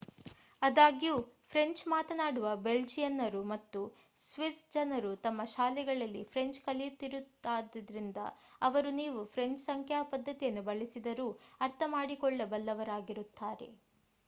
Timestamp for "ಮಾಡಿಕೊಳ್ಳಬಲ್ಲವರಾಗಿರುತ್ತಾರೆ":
11.93-13.69